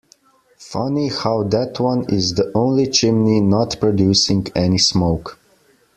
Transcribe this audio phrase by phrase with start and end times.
[0.57, 5.37] Funny how that one is the only chimney not producing any smoke.